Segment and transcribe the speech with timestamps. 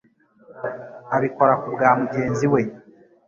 [1.15, 2.61] abikora ku bwa mugenzi we.